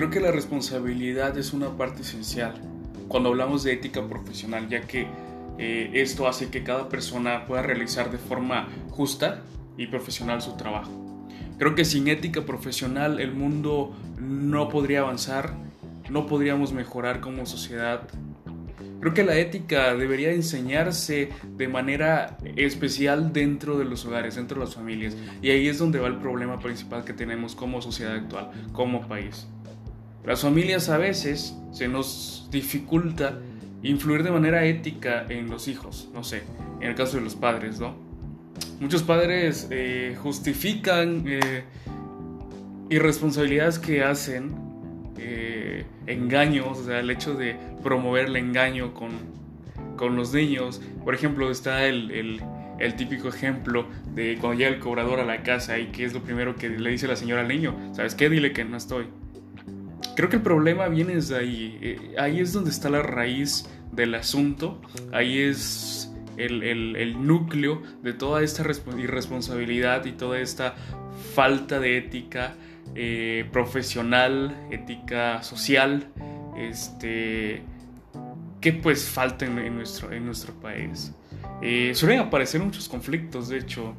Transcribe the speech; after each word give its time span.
creo 0.00 0.08
que 0.08 0.20
la 0.20 0.32
responsabilidad 0.32 1.36
es 1.36 1.52
una 1.52 1.76
parte 1.76 2.00
esencial 2.00 2.54
cuando 3.06 3.28
hablamos 3.28 3.64
de 3.64 3.74
ética 3.74 4.02
profesional, 4.08 4.66
ya 4.66 4.80
que 4.80 5.06
eh, 5.58 5.90
esto 5.92 6.26
hace 6.26 6.48
que 6.48 6.62
cada 6.62 6.88
persona 6.88 7.44
pueda 7.44 7.60
realizar 7.60 8.10
de 8.10 8.16
forma 8.16 8.66
justa 8.88 9.42
y 9.76 9.88
profesional 9.88 10.40
su 10.40 10.56
trabajo. 10.56 10.90
Creo 11.58 11.74
que 11.74 11.84
sin 11.84 12.08
ética 12.08 12.46
profesional 12.46 13.20
el 13.20 13.34
mundo 13.34 13.94
no 14.18 14.70
podría 14.70 15.00
avanzar, 15.00 15.52
no 16.08 16.26
podríamos 16.26 16.72
mejorar 16.72 17.20
como 17.20 17.44
sociedad. 17.44 18.08
Creo 19.00 19.12
que 19.12 19.22
la 19.22 19.36
ética 19.36 19.94
debería 19.94 20.32
enseñarse 20.32 21.28
de 21.58 21.68
manera 21.68 22.38
especial 22.56 23.34
dentro 23.34 23.78
de 23.78 23.84
los 23.84 24.06
hogares, 24.06 24.36
dentro 24.36 24.60
de 24.60 24.64
las 24.64 24.74
familias. 24.74 25.14
Y 25.42 25.50
ahí 25.50 25.68
es 25.68 25.76
donde 25.76 25.98
va 25.98 26.08
el 26.08 26.16
problema 26.16 26.58
principal 26.58 27.04
que 27.04 27.12
tenemos 27.12 27.54
como 27.54 27.82
sociedad 27.82 28.14
actual, 28.14 28.50
como 28.72 29.06
país. 29.06 29.46
Las 30.24 30.42
familias 30.42 30.88
a 30.88 30.98
veces 30.98 31.56
se 31.72 31.88
nos 31.88 32.48
dificulta 32.50 33.38
influir 33.82 34.22
de 34.22 34.30
manera 34.30 34.64
ética 34.64 35.24
en 35.28 35.48
los 35.50 35.68
hijos, 35.68 36.08
no 36.12 36.22
sé, 36.24 36.42
en 36.80 36.88
el 36.88 36.94
caso 36.94 37.16
de 37.16 37.22
los 37.22 37.34
padres, 37.34 37.80
¿no? 37.80 37.94
Muchos 38.80 39.02
padres 39.02 39.68
eh, 39.70 40.16
justifican 40.22 41.24
eh, 41.26 41.64
irresponsabilidades 42.90 43.78
que 43.78 44.02
hacen, 44.02 44.54
eh, 45.18 45.84
engaños, 46.06 46.78
o 46.78 46.84
sea, 46.84 47.00
el 47.00 47.10
hecho 47.10 47.34
de 47.34 47.56
promover 47.82 48.26
el 48.26 48.36
engaño 48.36 48.92
con, 48.92 49.10
con 49.96 50.16
los 50.16 50.34
niños. 50.34 50.82
Por 51.04 51.14
ejemplo, 51.14 51.50
está 51.50 51.86
el, 51.86 52.10
el, 52.10 52.42
el, 52.78 52.96
típico 52.96 53.28
ejemplo 53.28 53.86
de 54.14 54.36
cuando 54.40 54.58
llega 54.58 54.70
el 54.74 54.80
cobrador 54.80 55.20
a 55.20 55.24
la 55.24 55.42
casa 55.42 55.78
y 55.78 55.86
que 55.86 56.04
es 56.04 56.12
lo 56.12 56.22
primero 56.22 56.56
que 56.56 56.68
le 56.68 56.90
dice 56.90 57.06
la 57.06 57.16
señora 57.16 57.42
al 57.42 57.48
niño, 57.48 57.76
¿sabes 57.94 58.14
qué? 58.14 58.28
Dile 58.28 58.52
que 58.52 58.64
no 58.64 58.76
estoy. 58.76 59.06
Creo 60.20 60.28
que 60.28 60.36
el 60.36 60.42
problema 60.42 60.86
viene 60.88 61.14
desde 61.14 61.38
ahí. 61.38 62.12
ahí 62.18 62.40
es 62.40 62.52
donde 62.52 62.68
está 62.68 62.90
la 62.90 63.00
raíz 63.00 63.66
del 63.90 64.14
asunto. 64.14 64.78
Ahí 65.14 65.38
es 65.38 66.12
el, 66.36 67.26
núcleo 67.26 67.80
de 68.02 68.12
toda 68.12 68.42
esta 68.42 68.62
irresponsabilidad 68.98 70.04
y 70.04 70.12
toda 70.12 70.38
esta 70.38 70.74
falta 71.34 71.80
de 71.80 71.96
ética 71.96 72.52
eh, 72.94 73.48
profesional, 73.50 74.54
ética 74.70 75.42
social, 75.42 76.08
este, 76.58 77.62
que 78.60 78.74
pues 78.74 79.08
falta 79.08 79.46
en, 79.46 79.74
nuestro, 79.74 80.12
en 80.12 80.26
nuestro 80.26 80.52
país. 80.52 81.14
Eh, 81.62 81.92
suelen 81.94 82.20
aparecer 82.20 82.60
muchos 82.60 82.90
conflictos, 82.90 83.48
de 83.48 83.56
hecho, 83.56 83.94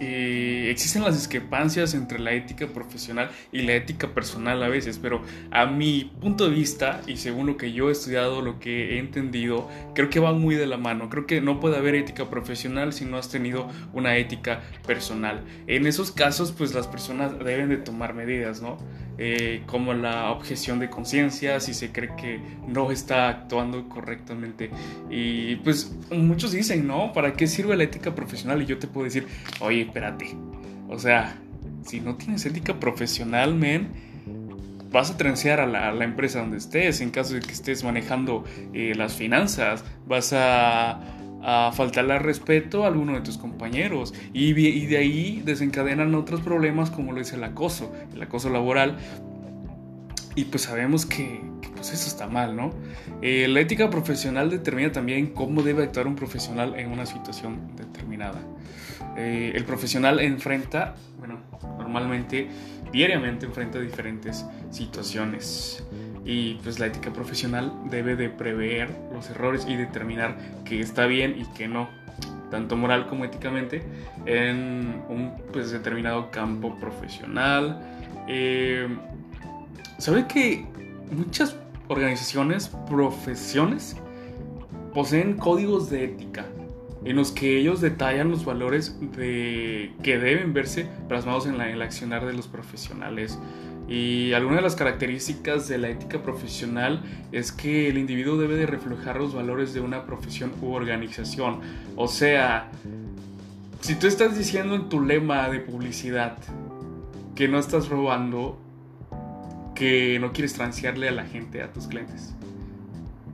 existen 0.00 1.02
las 1.02 1.14
discrepancias 1.14 1.94
entre 1.94 2.18
la 2.18 2.32
ética 2.32 2.66
profesional 2.68 3.30
y 3.52 3.62
la 3.62 3.74
ética 3.74 4.14
personal 4.14 4.62
a 4.62 4.68
veces, 4.68 4.98
pero 4.98 5.22
a 5.50 5.66
mi 5.66 6.12
punto 6.20 6.48
de 6.48 6.54
vista 6.54 7.00
y 7.06 7.16
según 7.16 7.46
lo 7.46 7.56
que 7.56 7.72
yo 7.72 7.88
he 7.88 7.92
estudiado, 7.92 8.42
lo 8.42 8.58
que 8.58 8.94
he 8.94 8.98
entendido, 8.98 9.68
creo 9.94 10.10
que 10.10 10.20
van 10.20 10.40
muy 10.40 10.54
de 10.54 10.66
la 10.66 10.76
mano. 10.76 11.08
Creo 11.08 11.26
que 11.26 11.40
no 11.40 11.60
puede 11.60 11.76
haber 11.76 11.94
ética 11.94 12.30
profesional 12.30 12.92
si 12.92 13.04
no 13.04 13.16
has 13.16 13.28
tenido 13.28 13.68
una 13.92 14.16
ética 14.16 14.62
personal. 14.86 15.44
En 15.66 15.86
esos 15.86 16.12
casos, 16.12 16.52
pues 16.52 16.74
las 16.74 16.86
personas 16.86 17.38
deben 17.38 17.68
de 17.68 17.78
tomar 17.78 18.14
medidas, 18.14 18.62
¿no? 18.62 18.78
Eh, 19.20 19.62
como 19.66 19.94
la 19.94 20.30
objeción 20.30 20.78
de 20.78 20.88
conciencia, 20.88 21.58
si 21.58 21.74
se 21.74 21.90
cree 21.90 22.14
que 22.16 22.40
no 22.68 22.92
está 22.92 23.28
actuando 23.28 23.88
correctamente. 23.88 24.70
Y 25.10 25.56
pues 25.56 25.92
muchos 26.12 26.52
dicen, 26.52 26.86
¿no? 26.86 27.12
¿Para 27.12 27.32
qué 27.32 27.48
sirve 27.48 27.76
la 27.76 27.82
ética 27.82 28.14
profesional? 28.14 28.62
Y 28.62 28.66
yo 28.66 28.78
te 28.78 28.86
puedo 28.86 29.06
decir, 29.06 29.26
oye, 29.58 29.82
espérate. 29.82 30.36
O 30.88 31.00
sea, 31.00 31.36
si 31.84 32.00
no 32.00 32.14
tienes 32.14 32.46
ética 32.46 32.78
profesional, 32.78 33.56
men, 33.56 33.88
vas 34.92 35.10
a 35.10 35.16
transear 35.16 35.58
a 35.58 35.66
la, 35.66 36.04
empresa 36.04 36.38
donde 36.38 36.58
estés, 36.58 37.00
en 37.00 37.10
caso 37.10 37.34
de 37.34 37.40
que 37.40 37.52
estés 37.52 37.82
manejando 37.82 38.44
eh, 38.72 38.94
las 38.96 39.14
finanzas, 39.14 39.84
vas 40.06 40.32
a 40.32 41.00
a 41.42 41.72
faltarle 41.72 42.18
respeto 42.18 42.84
a 42.84 42.88
alguno 42.88 43.14
de 43.14 43.20
tus 43.20 43.38
compañeros 43.38 44.14
y, 44.32 44.52
de 44.52 44.96
ahí 44.96 45.42
desencadenan 45.44 46.14
otros 46.14 46.40
problemas 46.40 46.90
como 46.90 47.12
lo 47.12 47.20
es 47.20 47.32
el 47.32 47.44
acoso, 47.44 47.92
el 48.14 48.22
acoso 48.22 48.50
laboral. 48.50 48.98
Y 50.34 50.44
pues 50.44 50.62
sabemos 50.62 51.04
que, 51.04 51.40
pues 51.74 51.92
eso 51.92 52.06
está 52.06 52.28
mal, 52.28 52.54
¿no? 52.54 52.70
Eh, 53.22 53.48
la 53.48 53.60
ética 53.60 53.90
profesional 53.90 54.50
determina 54.50 54.92
también 54.92 55.28
cómo 55.28 55.62
debe 55.62 55.82
actuar 55.82 56.06
un 56.06 56.14
profesional 56.14 56.74
en 56.76 56.90
una 56.92 57.06
situación 57.06 57.76
determinada. 57.76 58.40
Eh, 59.16 59.52
el 59.54 59.64
profesional 59.64 60.20
enfrenta, 60.20 60.94
bueno, 61.18 61.40
normalmente, 61.78 62.48
diariamente 62.92 63.46
enfrenta 63.46 63.80
diferentes 63.80 64.46
situaciones 64.70 65.84
y 66.28 66.56
pues 66.62 66.78
la 66.78 66.86
ética 66.86 67.10
profesional 67.10 67.72
debe 67.90 68.14
de 68.14 68.28
prever 68.28 68.90
los 69.14 69.30
errores 69.30 69.64
y 69.66 69.76
determinar 69.76 70.36
que 70.66 70.78
está 70.78 71.06
bien 71.06 71.34
y 71.38 71.46
que 71.56 71.68
no, 71.68 71.88
tanto 72.50 72.76
moral 72.76 73.06
como 73.06 73.24
éticamente, 73.24 73.82
en 74.26 75.02
un 75.08 75.32
pues, 75.50 75.70
determinado 75.70 76.30
campo 76.30 76.78
profesional. 76.78 77.80
Eh, 78.28 78.88
¿Sabe 79.96 80.26
que 80.28 80.66
muchas 81.10 81.56
organizaciones, 81.88 82.68
profesiones, 82.86 83.96
poseen 84.92 85.34
códigos 85.34 85.88
de 85.88 86.04
ética? 86.04 86.44
en 87.04 87.14
los 87.14 87.30
que 87.30 87.58
ellos 87.58 87.80
detallan 87.80 88.28
los 88.28 88.44
valores 88.44 88.98
de, 89.16 89.92
que 90.02 90.18
deben 90.18 90.52
verse 90.52 90.88
plasmados 91.08 91.46
en, 91.46 91.56
la, 91.56 91.68
en 91.68 91.76
el 91.76 91.82
accionar 91.82 92.26
de 92.26 92.32
los 92.32 92.48
profesionales. 92.48 93.38
Y 93.88 94.34
alguna 94.34 94.56
de 94.56 94.62
las 94.62 94.76
características 94.76 95.66
de 95.66 95.78
la 95.78 95.88
ética 95.88 96.22
profesional 96.22 97.02
es 97.32 97.52
que 97.52 97.88
el 97.88 97.96
individuo 97.96 98.36
debe 98.36 98.56
de 98.56 98.66
reflejar 98.66 99.16
los 99.16 99.34
valores 99.34 99.72
de 99.72 99.80
una 99.80 100.04
profesión 100.04 100.52
u 100.60 100.72
organización. 100.72 101.60
O 101.96 102.06
sea, 102.06 102.70
si 103.80 103.94
tú 103.94 104.06
estás 104.06 104.36
diciendo 104.36 104.74
en 104.74 104.90
tu 104.90 105.00
lema 105.00 105.48
de 105.48 105.60
publicidad 105.60 106.36
que 107.34 107.48
no 107.48 107.58
estás 107.58 107.88
robando, 107.88 108.58
que 109.74 110.18
no 110.20 110.32
quieres 110.32 110.52
transearle 110.52 111.08
a 111.08 111.12
la 111.12 111.24
gente, 111.24 111.62
a 111.62 111.72
tus 111.72 111.86
clientes, 111.86 112.34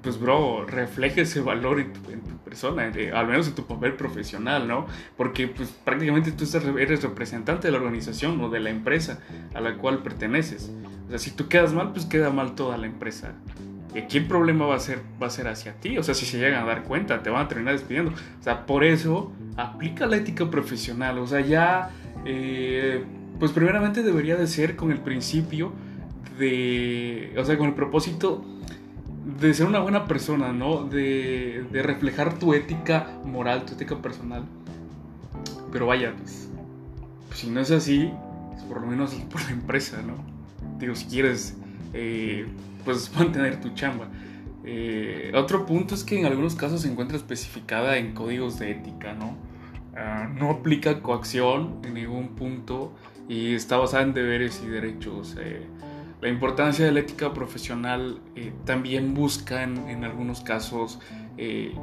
pues 0.04 0.20
bro, 0.20 0.66
refleja 0.66 1.22
ese 1.22 1.40
valor 1.40 1.80
en 1.80 1.92
tu, 1.92 2.00
persona, 2.44 2.92
al 3.14 3.26
menos 3.26 3.48
en 3.48 3.54
tu 3.54 3.66
papel 3.66 3.94
profesional, 3.94 4.68
¿no? 4.68 4.86
Porque 5.16 5.48
pues 5.48 5.70
prácticamente 5.70 6.30
tú 6.30 6.44
eres 6.78 7.02
representante 7.02 7.66
de 7.68 7.72
la 7.72 7.78
organización 7.78 8.40
o 8.42 8.50
de 8.50 8.60
la 8.60 8.70
empresa 8.70 9.18
a 9.54 9.60
la 9.60 9.76
cual 9.78 10.02
perteneces. 10.02 10.70
O 11.06 11.10
sea, 11.10 11.18
si 11.18 11.30
tú 11.30 11.48
quedas 11.48 11.72
mal, 11.72 11.92
pues 11.92 12.04
queda 12.04 12.30
mal 12.30 12.54
toda 12.54 12.76
la 12.76 12.86
empresa. 12.86 13.32
¿Y 13.94 13.98
aquí 13.98 14.20
problema 14.20 14.66
va 14.66 14.74
a 14.76 14.80
ser, 14.80 15.00
va 15.22 15.28
a 15.28 15.30
ser 15.30 15.48
hacia 15.48 15.72
ti? 15.80 15.96
O 15.98 16.02
sea, 16.02 16.14
si 16.14 16.26
se 16.26 16.38
llegan 16.38 16.62
a 16.62 16.66
dar 16.66 16.82
cuenta, 16.82 17.22
te 17.22 17.30
van 17.30 17.46
a 17.46 17.48
terminar 17.48 17.74
despidiendo. 17.74 18.12
O 18.12 18.42
sea, 18.42 18.66
por 18.66 18.84
eso 18.84 19.32
aplica 19.56 20.06
la 20.06 20.16
ética 20.16 20.50
profesional. 20.50 21.18
O 21.18 21.26
sea, 21.26 21.40
ya, 21.40 21.90
eh, 22.24 23.04
pues 23.38 23.52
primeramente 23.52 24.02
debería 24.02 24.36
de 24.36 24.46
ser 24.48 24.76
con 24.76 24.90
el 24.90 24.98
principio 24.98 25.72
de, 26.38 27.32
o 27.38 27.44
sea, 27.44 27.56
con 27.56 27.68
el 27.68 27.74
propósito 27.74 28.44
de 29.24 29.54
ser 29.54 29.66
una 29.66 29.80
buena 29.80 30.06
persona, 30.06 30.52
¿no? 30.52 30.84
De, 30.84 31.66
reflejar 31.72 32.38
tu 32.38 32.54
ética 32.54 33.18
moral, 33.24 33.64
tu 33.64 33.74
ética 33.74 33.96
personal. 33.96 34.44
Pero 35.72 35.86
vaya, 35.86 36.14
pues, 36.16 36.48
pues 37.28 37.40
si 37.40 37.50
no 37.50 37.60
es 37.60 37.70
así, 37.70 38.12
pues 38.52 38.62
por 38.64 38.80
lo 38.80 38.86
menos 38.86 39.14
por 39.14 39.42
la 39.42 39.50
empresa, 39.50 40.02
¿no? 40.02 40.14
Digo, 40.78 40.94
si 40.94 41.06
quieres, 41.06 41.56
eh, 41.92 42.46
pues 42.84 43.10
mantener 43.18 43.60
tu 43.60 43.70
chamba. 43.70 44.08
Eh, 44.66 45.32
otro 45.34 45.66
punto 45.66 45.94
es 45.94 46.04
que 46.04 46.18
en 46.18 46.26
algunos 46.26 46.54
casos 46.54 46.82
se 46.82 46.90
encuentra 46.90 47.16
especificada 47.16 47.98
en 47.98 48.14
códigos 48.14 48.58
de 48.58 48.70
ética, 48.70 49.14
¿no? 49.14 49.36
Ah, 49.96 50.28
no 50.34 50.50
aplica 50.50 51.00
coacción 51.02 51.80
en 51.84 51.94
ningún 51.94 52.28
punto 52.30 52.92
y 53.28 53.54
está 53.54 53.76
basada 53.76 54.02
en 54.02 54.14
deberes 54.14 54.62
y 54.64 54.68
derechos. 54.68 55.36
Eh, 55.38 55.66
la 56.24 56.30
importancia 56.30 56.86
de 56.86 56.90
la 56.90 57.00
ética 57.00 57.34
profesional 57.34 58.18
eh, 58.34 58.50
también 58.64 59.12
busca 59.12 59.62
en, 59.62 60.04
algunos 60.04 60.40
casos 60.40 60.98
eh, 61.36 61.74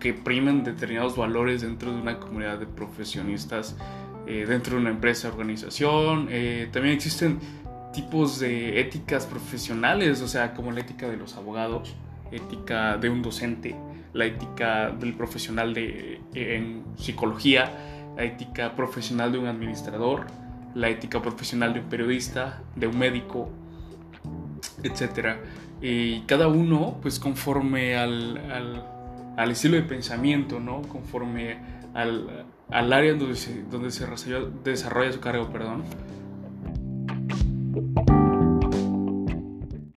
que 0.00 0.14
primen 0.14 0.64
determinados 0.64 1.14
valores 1.14 1.60
dentro 1.60 1.92
de 1.92 2.00
una 2.00 2.18
comunidad 2.18 2.58
de 2.58 2.64
profesionistas, 2.64 3.76
eh, 4.26 4.46
dentro 4.48 4.76
de 4.76 4.80
una 4.80 4.88
empresa, 4.88 5.28
organización. 5.28 6.28
también 6.72 6.94
existen 6.94 7.40
tipos 7.92 8.40
de 8.40 8.80
éticas 8.80 9.26
profesionales, 9.26 10.22
o 10.22 10.26
sea, 10.26 10.54
como 10.54 10.72
la 10.72 10.80
ética 10.80 11.06
de 11.06 11.18
los 11.18 11.36
abogados, 11.36 11.94
ética 12.32 12.96
de 12.96 13.10
un 13.10 13.20
docente, 13.20 13.76
la 14.14 14.24
ética 14.24 14.90
del 14.92 15.12
profesional 15.12 15.74
de, 15.74 16.22
en 16.32 16.82
psicología, 16.96 17.70
la 18.16 18.24
ética 18.24 18.74
profesional 18.74 19.30
de 19.30 19.40
un 19.40 19.46
administrador, 19.46 20.24
la 20.74 20.88
ética 20.88 21.22
profesional 21.22 21.72
de 21.72 21.80
un 21.80 21.86
periodista, 21.86 22.62
de 22.74 22.86
un 22.86 22.98
médico, 22.98 23.48
etc. 24.82 25.36
Y 25.80 26.20
cada 26.22 26.48
uno, 26.48 26.98
pues 27.00 27.18
conforme 27.18 27.96
al, 27.96 28.84
al, 29.36 29.50
estilo 29.50 29.76
de 29.76 29.82
pensamiento, 29.82 30.60
¿no? 30.60 30.82
Conforme 30.82 31.58
al, 31.94 32.46
al 32.70 32.92
área 32.92 33.14
donde 33.14 33.36
se, 33.36 33.62
donde 33.64 33.90
se 33.90 34.06
desarrolla, 34.64 35.12
su 35.12 35.20
cargo, 35.20 35.50
perdón, 35.50 35.84